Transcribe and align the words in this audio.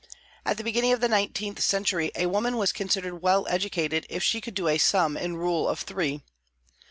At 0.47 0.57
the 0.57 0.63
beginning 0.63 0.93
of 0.93 0.99
the 0.99 1.07
nineteenth 1.07 1.61
century 1.61 2.11
a 2.15 2.25
woman 2.25 2.57
was 2.57 2.71
considered 2.71 3.21
well 3.21 3.45
educated 3.47 4.07
if 4.09 4.23
she 4.23 4.41
could 4.41 4.55
do 4.55 4.67
a 4.67 4.79
sum 4.79 5.15
in 5.15 5.37
rule 5.37 5.69
of 5.69 5.81
three. 5.81 6.23